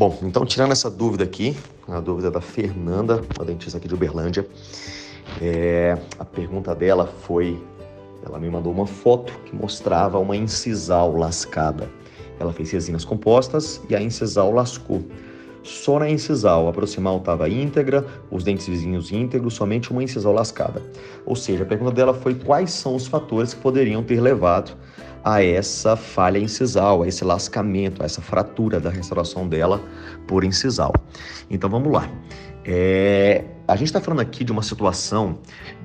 Bom, 0.00 0.16
então 0.22 0.46
tirando 0.46 0.72
essa 0.72 0.90
dúvida 0.90 1.24
aqui, 1.24 1.54
a 1.86 2.00
dúvida 2.00 2.30
da 2.30 2.40
Fernanda, 2.40 3.22
uma 3.36 3.44
dentista 3.44 3.76
aqui 3.76 3.86
de 3.86 3.92
Uberlândia, 3.92 4.48
é, 5.38 5.98
a 6.18 6.24
pergunta 6.24 6.74
dela 6.74 7.06
foi, 7.06 7.62
ela 8.24 8.38
me 8.38 8.48
mandou 8.48 8.72
uma 8.72 8.86
foto 8.86 9.30
que 9.44 9.54
mostrava 9.54 10.18
uma 10.18 10.34
incisal 10.34 11.14
lascada. 11.14 11.90
Ela 12.38 12.50
fez 12.50 12.70
resinas 12.70 13.04
compostas 13.04 13.78
e 13.90 13.94
a 13.94 14.00
incisal 14.00 14.50
lascou. 14.50 15.04
Só 15.62 15.98
na 15.98 16.08
incisal, 16.08 16.66
a 16.66 16.72
proximal 16.72 17.18
estava 17.18 17.46
íntegra, 17.50 18.06
os 18.30 18.42
dentes 18.42 18.66
vizinhos 18.66 19.12
íntegros, 19.12 19.52
somente 19.52 19.90
uma 19.90 20.02
incisal 20.02 20.32
lascada. 20.32 20.82
Ou 21.26 21.36
seja, 21.36 21.64
a 21.64 21.66
pergunta 21.66 21.92
dela 21.92 22.14
foi 22.14 22.34
quais 22.34 22.70
são 22.70 22.96
os 22.96 23.06
fatores 23.06 23.52
que 23.52 23.60
poderiam 23.60 24.02
ter 24.02 24.18
levado 24.18 24.74
a 25.24 25.42
essa 25.42 25.96
falha 25.96 26.38
incisal, 26.38 27.02
a 27.02 27.08
esse 27.08 27.24
lascamento, 27.24 28.02
a 28.02 28.06
essa 28.06 28.20
fratura 28.20 28.80
da 28.80 28.90
restauração 28.90 29.48
dela 29.48 29.82
por 30.26 30.44
incisal. 30.44 30.92
Então 31.50 31.68
vamos 31.68 31.92
lá. 31.92 32.08
É, 32.64 33.44
a 33.66 33.76
gente 33.76 33.86
está 33.86 34.00
falando 34.00 34.20
aqui 34.20 34.44
de 34.44 34.52
uma 34.52 34.62
situação 34.62 35.38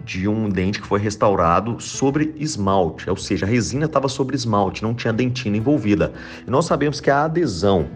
de 0.04 0.28
um 0.28 0.50
dente 0.50 0.82
que 0.82 0.88
foi 0.88 1.00
restaurado 1.00 1.80
sobre 1.80 2.34
esmalte, 2.38 3.10
ou 3.10 3.16
seja, 3.16 3.46
a 3.46 3.50
resina 3.50 3.86
estava 3.86 4.08
sobre 4.08 4.36
esmalte, 4.36 4.84
não 4.84 4.94
tinha 4.94 5.14
dentina 5.14 5.56
envolvida. 5.56 6.12
E 6.46 6.50
nós 6.50 6.66
sabemos 6.66 7.00
que 7.00 7.10
a 7.10 7.24
adesão 7.26 7.88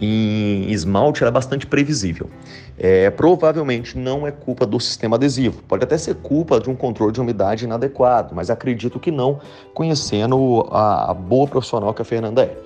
em 0.00 0.70
esmalte 0.70 1.22
é 1.24 1.30
bastante 1.30 1.66
previsível. 1.66 2.28
É, 2.76 3.08
provavelmente 3.10 3.96
não 3.96 4.26
é 4.26 4.32
culpa 4.32 4.66
do 4.66 4.80
sistema 4.80 5.16
adesivo, 5.16 5.62
pode 5.68 5.84
até 5.84 5.96
ser 5.96 6.16
culpa 6.16 6.58
de 6.58 6.68
um 6.68 6.74
controle 6.74 7.12
de 7.12 7.20
umidade 7.20 7.64
inadequado, 7.64 8.34
mas 8.34 8.50
acredito 8.50 8.98
que 8.98 9.10
não, 9.10 9.38
conhecendo 9.74 10.66
a, 10.70 11.12
a 11.12 11.14
boa 11.14 11.46
profissional 11.46 11.94
que 11.94 12.02
a 12.02 12.04
Fernanda 12.04 12.42
é. 12.42 12.58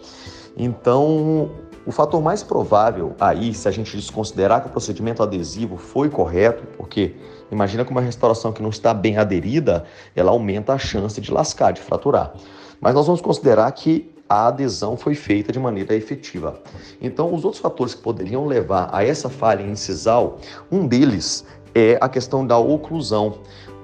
Então, 0.57 1.51
o 1.89 1.91
fator 1.91 2.21
mais 2.21 2.43
provável 2.43 3.17
aí, 3.19 3.55
se 3.55 3.67
a 3.67 3.71
gente 3.71 3.97
desconsiderar 3.97 4.61
que 4.61 4.69
o 4.69 4.71
procedimento 4.71 5.23
adesivo 5.23 5.79
foi 5.79 6.11
correto, 6.11 6.63
porque 6.77 7.15
imagina 7.51 7.83
que 7.83 7.91
uma 7.91 8.03
restauração 8.03 8.53
que 8.53 8.61
não 8.61 8.69
está 8.69 8.93
bem 8.93 9.17
aderida, 9.17 9.87
ela 10.15 10.31
aumenta 10.31 10.75
a 10.75 10.79
chance 10.79 11.19
de 11.19 11.33
lascar, 11.33 11.73
de 11.73 11.81
fraturar. 11.81 12.35
Mas 12.79 12.95
nós 12.95 13.07
vamos 13.07 13.23
considerar 13.23 13.73
que 13.73 14.15
a 14.29 14.49
adesão 14.49 14.99
foi 14.99 15.15
feita 15.15 15.51
de 15.51 15.59
maneira 15.59 15.95
efetiva. 15.95 16.61
Então, 17.01 17.33
os 17.33 17.43
outros 17.43 17.63
fatores 17.63 17.95
que 17.95 18.03
poderiam 18.03 18.45
levar 18.45 18.91
a 18.93 19.03
essa 19.03 19.31
falha 19.31 19.63
incisal, 19.63 20.37
um 20.71 20.87
deles 20.87 21.47
é 21.75 21.97
a 22.03 22.09
questão 22.11 22.47
da 22.47 22.59
oclusão 22.59 23.39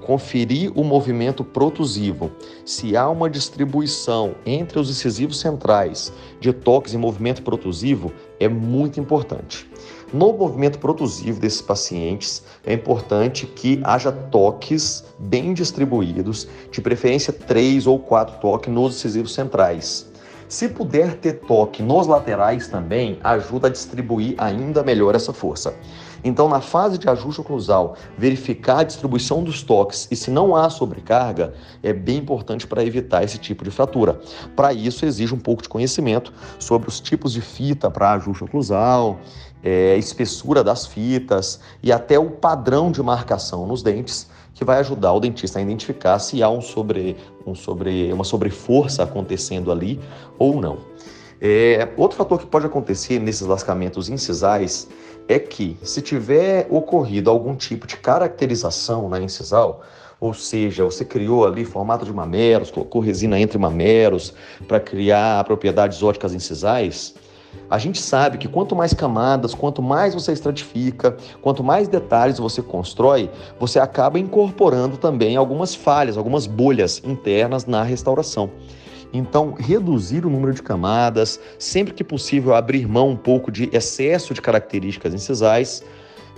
conferir 0.05 0.71
o 0.75 0.83
movimento 0.83 1.43
protusivo. 1.43 2.31
Se 2.63 2.95
há 2.95 3.09
uma 3.09 3.29
distribuição 3.29 4.35
entre 4.45 4.79
os 4.79 4.89
incisivos 4.89 5.39
centrais 5.39 6.13
de 6.39 6.53
toques 6.53 6.93
e 6.93 6.97
movimento 6.97 7.41
protusivo, 7.41 8.13
é 8.39 8.47
muito 8.47 8.99
importante. 8.99 9.67
No 10.13 10.31
movimento 10.31 10.77
protusivo 10.77 11.39
desses 11.39 11.61
pacientes, 11.61 12.43
é 12.63 12.73
importante 12.73 13.47
que 13.47 13.81
haja 13.83 14.11
toques 14.11 15.03
bem 15.17 15.53
distribuídos, 15.53 16.47
de 16.71 16.79
preferência 16.81 17.33
três 17.33 17.87
ou 17.87 17.97
quatro 17.97 18.39
toques 18.39 18.71
nos 18.71 18.95
incisivos 18.95 19.33
centrais. 19.33 20.07
Se 20.47 20.69
puder 20.69 21.15
ter 21.15 21.39
toque 21.39 21.81
nos 21.81 22.05
laterais 22.05 22.67
também, 22.67 23.17
ajuda 23.23 23.67
a 23.67 23.71
distribuir 23.71 24.35
ainda 24.37 24.83
melhor 24.83 25.15
essa 25.15 25.33
força. 25.33 25.73
Então, 26.23 26.49
na 26.49 26.61
fase 26.61 26.97
de 26.97 27.09
ajuste 27.09 27.41
oclusal, 27.41 27.95
verificar 28.17 28.79
a 28.79 28.83
distribuição 28.83 29.43
dos 29.43 29.61
toques 29.61 30.07
e 30.09 30.15
se 30.15 30.31
não 30.31 30.55
há 30.55 30.69
sobrecarga 30.69 31.53
é 31.83 31.93
bem 31.93 32.17
importante 32.17 32.65
para 32.67 32.83
evitar 32.83 33.23
esse 33.23 33.37
tipo 33.37 33.63
de 33.63 33.71
fratura. 33.71 34.19
Para 34.55 34.73
isso, 34.73 35.05
exige 35.05 35.33
um 35.33 35.39
pouco 35.39 35.61
de 35.61 35.69
conhecimento 35.69 36.33
sobre 36.59 36.89
os 36.89 36.99
tipos 36.99 37.33
de 37.33 37.41
fita 37.41 37.89
para 37.89 38.13
ajuste 38.13 38.43
oclusal, 38.43 39.19
é, 39.63 39.97
espessura 39.97 40.63
das 40.63 40.85
fitas 40.85 41.59
e 41.81 41.91
até 41.91 42.19
o 42.19 42.29
padrão 42.29 42.91
de 42.91 43.01
marcação 43.01 43.65
nos 43.65 43.81
dentes 43.81 44.27
que 44.53 44.63
vai 44.63 44.79
ajudar 44.79 45.11
o 45.11 45.19
dentista 45.19 45.59
a 45.59 45.61
identificar 45.61 46.17
se 46.19 46.41
há 46.41 46.49
um 46.49 46.61
sobre, 46.61 47.17
um 47.45 47.53
sobre, 47.53 48.11
uma 48.13 48.23
sobreforça 48.23 49.03
acontecendo 49.03 49.71
ali 49.71 49.99
ou 50.39 50.61
não. 50.61 50.77
É, 51.41 51.89
outro 51.97 52.17
fator 52.17 52.39
que 52.39 52.45
pode 52.45 52.65
acontecer 52.65 53.19
nesses 53.19 53.45
lascamentos 53.45 54.07
incisais 54.07 54.87
é 55.27 55.39
que, 55.39 55.77
se 55.81 56.01
tiver 56.01 56.67
ocorrido 56.69 57.29
algum 57.29 57.55
tipo 57.55 57.87
de 57.87 57.97
caracterização 57.97 59.09
na 59.09 59.19
incisal, 59.19 59.81
ou 60.19 60.33
seja, 60.33 60.83
você 60.83 61.03
criou 61.03 61.45
ali 61.45 61.65
formato 61.65 62.05
de 62.05 62.13
mameros, 62.13 62.71
colocou 62.71 63.01
resina 63.01 63.39
entre 63.39 63.57
mameros 63.57 64.33
para 64.67 64.79
criar 64.79 65.43
propriedades 65.43 66.01
óticas 66.01 66.33
incisais, 66.33 67.15
a 67.69 67.77
gente 67.77 68.01
sabe 68.01 68.37
que 68.37 68.47
quanto 68.47 68.75
mais 68.75 68.93
camadas, 68.93 69.55
quanto 69.55 69.81
mais 69.81 70.13
você 70.13 70.31
estratifica, 70.31 71.17
quanto 71.41 71.63
mais 71.63 71.87
detalhes 71.87 72.37
você 72.37 72.61
constrói, 72.61 73.29
você 73.59 73.79
acaba 73.79 74.19
incorporando 74.19 74.97
também 74.97 75.35
algumas 75.35 75.73
falhas, 75.73 76.17
algumas 76.17 76.45
bolhas 76.45 77.01
internas 77.03 77.65
na 77.65 77.81
restauração. 77.81 78.51
Então, 79.13 79.53
reduzir 79.57 80.25
o 80.25 80.29
número 80.29 80.53
de 80.53 80.61
camadas, 80.61 81.39
sempre 81.57 81.93
que 81.93 82.03
possível 82.03 82.53
abrir 82.53 82.87
mão 82.87 83.09
um 83.09 83.15
pouco 83.15 83.51
de 83.51 83.69
excesso 83.71 84.33
de 84.33 84.41
características 84.41 85.13
incisais, 85.13 85.83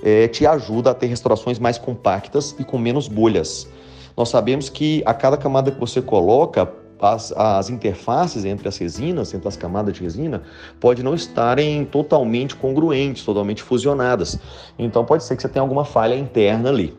é, 0.04 0.28
te 0.28 0.46
ajuda 0.46 0.92
a 0.92 0.94
ter 0.94 1.08
restaurações 1.08 1.60
mais 1.60 1.78
compactas 1.78 2.56
e 2.60 2.64
com 2.64 2.78
menos 2.78 3.08
bolhas. 3.08 3.68
Nós 4.16 4.30
sabemos 4.30 4.70
que 4.70 5.02
a 5.06 5.14
cada 5.14 5.38
camada 5.38 5.72
que 5.72 5.80
você 5.80 6.02
coloca, 6.02 6.72
as, 7.00 7.32
as, 7.32 7.70
interfaces 7.70 8.46
entre 8.46 8.68
as 8.68 8.78
resinas, 8.78 9.34
entre 9.34 9.48
as 9.48 9.56
camadas 9.56 9.94
de 9.94 10.02
resina, 10.02 10.42
pode 10.80 11.04
não 11.04 11.14
estarem 11.14 11.86
totalmente 11.86 12.56
congruentes, 12.56 13.24
totalmente 13.24 13.62
fusionadas. 13.62 14.40
Então 14.78 15.06
pode 15.06 15.24
ser 15.24 15.36
que 15.36 15.42
você 15.42 15.50
tenha 15.50 15.62
alguma 15.62 15.86
falha 15.86 16.16
interna 16.16 16.70
ali 16.70 16.98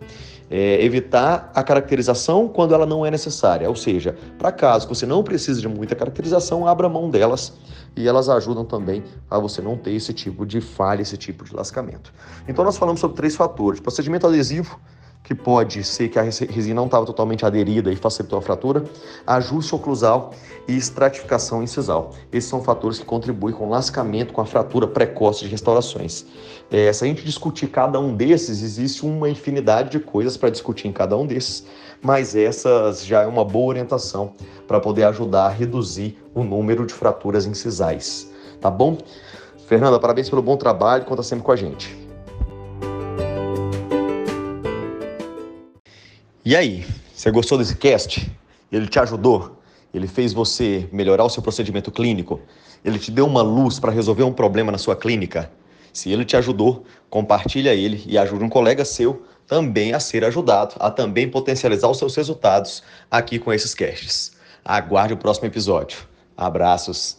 é, 0.50 0.82
evitar 0.84 1.50
a 1.54 1.62
caracterização 1.62 2.48
quando 2.48 2.74
ela 2.74 2.86
não 2.86 3.04
é 3.04 3.10
necessária. 3.10 3.68
Ou 3.68 3.76
seja, 3.76 4.16
para 4.38 4.50
caso 4.50 4.86
que 4.86 4.94
você 4.94 5.06
não 5.06 5.22
precise 5.22 5.60
de 5.60 5.68
muita 5.68 5.94
caracterização, 5.94 6.66
abra 6.66 6.88
mão 6.88 7.10
delas 7.10 7.52
e 7.96 8.06
elas 8.06 8.28
ajudam 8.28 8.64
também 8.64 9.02
a 9.30 9.38
você 9.38 9.60
não 9.60 9.76
ter 9.76 9.92
esse 9.92 10.12
tipo 10.12 10.46
de 10.46 10.60
falha, 10.60 11.02
esse 11.02 11.16
tipo 11.16 11.44
de 11.44 11.54
lascamento. 11.54 12.12
Então 12.46 12.64
nós 12.64 12.76
falamos 12.76 13.00
sobre 13.00 13.16
três 13.16 13.36
fatores: 13.36 13.80
procedimento 13.80 14.26
adesivo, 14.26 14.78
que 15.28 15.34
pode 15.34 15.84
ser 15.84 16.08
que 16.08 16.18
a 16.18 16.22
resina 16.22 16.76
não 16.76 16.86
estava 16.86 17.04
totalmente 17.04 17.44
aderida 17.44 17.92
e 17.92 17.96
facilitou 17.96 18.38
a 18.38 18.40
fratura, 18.40 18.82
ajuste 19.26 19.74
oclusal 19.74 20.32
e 20.66 20.74
estratificação 20.74 21.62
incisal. 21.62 22.14
Esses 22.32 22.48
são 22.48 22.62
fatores 22.62 22.98
que 22.98 23.04
contribuem 23.04 23.54
com 23.54 23.66
o 23.66 23.68
lascamento, 23.68 24.32
com 24.32 24.40
a 24.40 24.46
fratura 24.46 24.86
precoce 24.86 25.44
de 25.44 25.50
restaurações. 25.50 26.24
É, 26.70 26.90
se 26.90 27.04
a 27.04 27.06
gente 27.06 27.22
discutir 27.26 27.66
cada 27.66 28.00
um 28.00 28.16
desses, 28.16 28.62
existe 28.62 29.04
uma 29.04 29.28
infinidade 29.28 29.90
de 29.90 30.00
coisas 30.00 30.34
para 30.38 30.48
discutir 30.48 30.88
em 30.88 30.92
cada 30.92 31.14
um 31.14 31.26
desses, 31.26 31.66
mas 32.00 32.34
essas 32.34 33.04
já 33.04 33.20
é 33.20 33.26
uma 33.26 33.44
boa 33.44 33.68
orientação 33.68 34.32
para 34.66 34.80
poder 34.80 35.04
ajudar 35.04 35.44
a 35.44 35.50
reduzir 35.50 36.16
o 36.34 36.42
número 36.42 36.86
de 36.86 36.94
fraturas 36.94 37.44
incisais. 37.44 38.32
Tá 38.62 38.70
bom? 38.70 38.96
Fernanda, 39.66 40.00
parabéns 40.00 40.30
pelo 40.30 40.40
bom 40.40 40.56
trabalho, 40.56 41.04
conta 41.04 41.22
sempre 41.22 41.44
com 41.44 41.52
a 41.52 41.56
gente. 41.56 42.07
E 46.48 46.56
aí, 46.56 46.82
você 47.14 47.30
gostou 47.30 47.58
desse 47.58 47.76
cast? 47.76 48.26
Ele 48.72 48.88
te 48.88 48.98
ajudou? 48.98 49.60
Ele 49.92 50.08
fez 50.08 50.32
você 50.32 50.88
melhorar 50.90 51.24
o 51.24 51.28
seu 51.28 51.42
procedimento 51.42 51.90
clínico? 51.90 52.40
Ele 52.82 52.98
te 52.98 53.10
deu 53.10 53.26
uma 53.26 53.42
luz 53.42 53.78
para 53.78 53.92
resolver 53.92 54.22
um 54.22 54.32
problema 54.32 54.72
na 54.72 54.78
sua 54.78 54.96
clínica? 54.96 55.52
Se 55.92 56.10
ele 56.10 56.24
te 56.24 56.38
ajudou, 56.38 56.86
compartilha 57.10 57.74
ele 57.74 58.02
e 58.06 58.16
ajude 58.16 58.42
um 58.44 58.48
colega 58.48 58.82
seu 58.82 59.26
também 59.46 59.92
a 59.92 60.00
ser 60.00 60.24
ajudado, 60.24 60.74
a 60.80 60.90
também 60.90 61.30
potencializar 61.30 61.90
os 61.90 61.98
seus 61.98 62.16
resultados 62.16 62.82
aqui 63.10 63.38
com 63.38 63.52
esses 63.52 63.74
casts. 63.74 64.32
Aguarde 64.64 65.12
o 65.12 65.18
próximo 65.18 65.48
episódio. 65.48 65.98
Abraços. 66.34 67.18